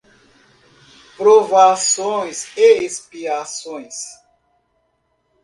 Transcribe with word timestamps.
Provações 1.15 2.47
e 2.57 2.83
expiações 2.83 4.17